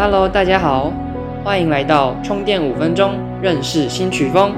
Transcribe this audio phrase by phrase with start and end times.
[0.00, 0.92] Hello，大家好，
[1.42, 4.54] 欢迎来到充电五分钟认识新曲风。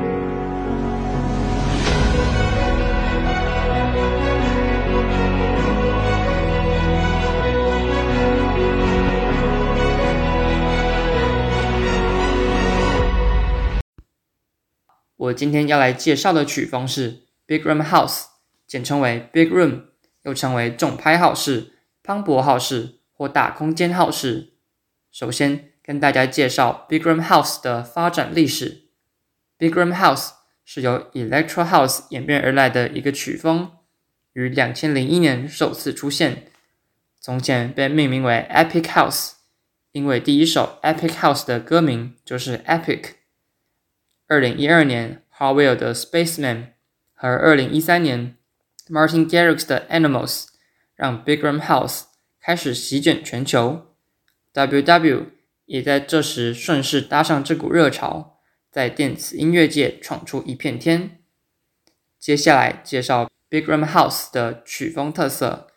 [15.17, 18.25] 我今天要来介绍的曲风是 Big Room House，
[18.67, 19.85] 简称为 Big Room，
[20.25, 21.73] 又称为重拍号式、
[22.03, 24.50] 磅礴号式或大空间号式。
[25.21, 28.85] 首先跟大家介绍 Big Room House 的发展历史。
[29.59, 30.31] Big Room House
[30.65, 33.71] 是由 Electro House 演变而来的一个曲风，
[34.33, 36.47] 于两千零一年首次出现。
[37.21, 39.33] 从前被命名为 Epic House，
[39.93, 43.11] 因为第一首 Epic House 的歌名就是 Epic。
[44.27, 46.69] 二零一二年 h a r w e l l 的 Spaceman
[47.13, 48.39] 和二零一三年
[48.89, 50.47] Martin Garrix 的 Animals
[50.97, 52.05] 让 Big Room House
[52.41, 53.90] 开始席卷全球。
[54.53, 55.27] W.W.
[55.67, 61.21] 也在这时顺势搭上这股热潮，在电子音乐界闯出一片天。
[62.19, 65.69] 接下来介绍 Big Room House 的曲风特色。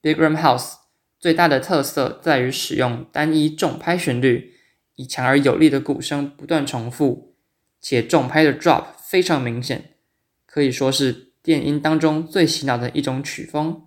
[0.00, 0.76] Big Room House
[1.20, 4.54] 最大的特色在于使用单一重拍旋律，
[4.94, 7.36] 以强而有力的鼓声不断重复。
[7.80, 9.96] 且重拍的 drop 非常明显，
[10.46, 13.86] 可以说是电音当中最洗脑的一种曲风，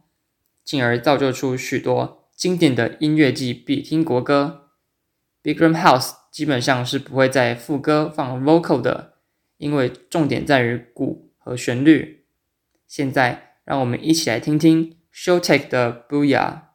[0.64, 4.72] 进而造就出许多经典的音乐季必听国歌。
[5.44, 9.20] Big Room House 基本上是不会在副歌放 vocal 的，
[9.58, 12.26] 因为重点在于鼓和旋律。
[12.88, 16.71] 现在让我们一起来听听 Showtek 的 Booyah。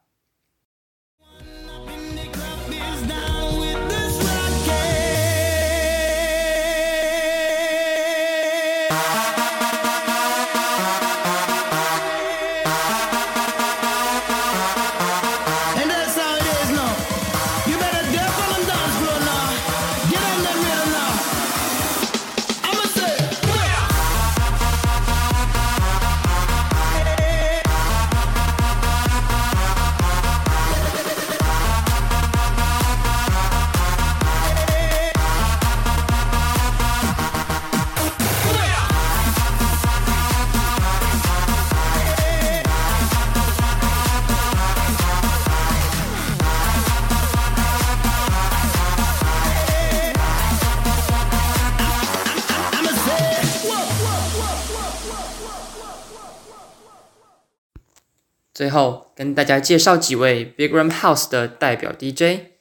[58.56, 62.52] 最后跟大家介绍几位 Big Room House 的代表 DJ，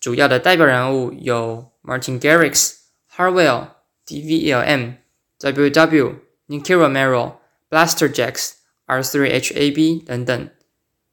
[0.00, 2.76] 主要的代表人物有 Martin Garrix、
[3.14, 3.66] Harwell、
[4.06, 4.94] DVLM、
[5.38, 6.14] WW、
[6.48, 7.34] Nicky Romero、
[7.68, 8.52] Blaster Jacks、
[8.86, 10.48] R3HAB 等等。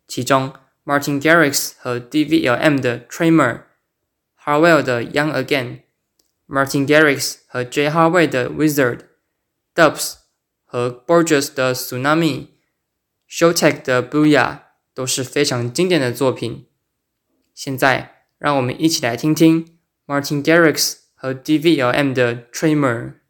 [0.08, 0.54] 其中
[0.86, 10.14] Martin Garrix 和 DVLM 的 Tremor，Harwell 的 Young Again，Martin Garrix 和 J Harwell 的 Wizard，Dubs
[10.64, 12.51] 和 Borges 的 Tsunami。
[13.32, 14.60] Showtek 的 Booyah
[14.94, 16.68] 都是非常经典的作品。
[17.56, 23.21] 现在，让我们一起来听听 Martin Garrix 和 DVLM 的 Trimmer。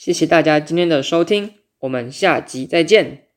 [0.00, 3.29] 谢谢大家今天的收听，我们下集再见。